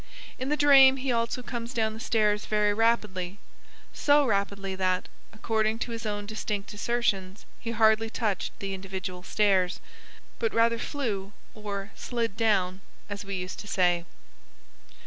In 0.39 0.49
the 0.49 0.57
dream 0.57 0.97
he 0.97 1.11
also 1.11 1.43
comes 1.43 1.75
down 1.75 1.93
the 1.93 1.99
stairs 1.99 2.47
very 2.47 2.73
rapidly 2.73 3.37
so 3.93 4.25
rapidly 4.25 4.73
that, 4.73 5.07
according 5.31 5.77
to 5.77 5.91
his 5.91 6.07
own 6.07 6.25
distinct 6.25 6.73
assertions, 6.73 7.45
he 7.59 7.69
hardly 7.69 8.09
touched 8.09 8.57
the 8.57 8.73
individual 8.73 9.21
stairs, 9.21 9.79
but 10.39 10.55
rather 10.55 10.79
"flew" 10.79 11.33
or 11.53 11.91
"slid 11.95 12.35
down," 12.35 12.81
as 13.11 13.23
we 13.23 13.35
used 13.35 13.59
to 13.59 13.67
say. 13.67 14.03